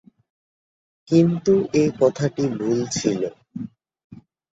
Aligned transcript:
কিন্তু 1.07 1.53
এই 1.73 1.89
কথাটি 2.01 2.43
ভুল 2.55 2.79
ছিল। 2.91 3.21